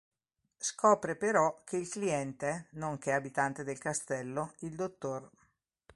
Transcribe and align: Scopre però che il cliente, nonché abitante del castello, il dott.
Scopre 0.57 1.15
però 1.15 1.61
che 1.63 1.77
il 1.77 1.87
cliente, 1.87 2.69
nonché 2.71 3.11
abitante 3.11 3.63
del 3.63 3.77
castello, 3.77 4.53
il 4.61 4.73
dott. 4.73 5.29